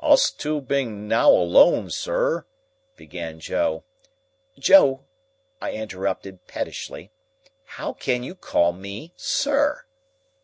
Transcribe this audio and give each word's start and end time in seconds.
"Us 0.00 0.30
two 0.30 0.60
being 0.60 1.08
now 1.08 1.30
alone, 1.32 1.90
sir,"—began 1.90 3.40
Joe. 3.40 3.82
"Joe," 4.56 5.00
I 5.60 5.72
interrupted, 5.72 6.46
pettishly, 6.46 7.10
"how 7.64 7.94
can 7.94 8.22
you 8.22 8.36
call 8.36 8.70
me, 8.72 9.12
sir?" 9.16 9.84